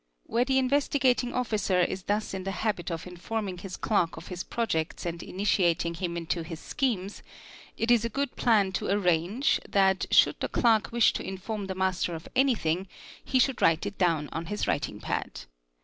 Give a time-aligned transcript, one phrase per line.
[0.23, 4.43] Where the Investigating Officer is thus in the habit of informing his clerk of his
[4.43, 7.21] projects and initiating him into his schemes,
[7.77, 11.75] it is a good plan to arrange that should the clerk 'wish to inform the
[11.75, 12.87] master of anything
[13.23, 15.41] he should write it down on his writing pad.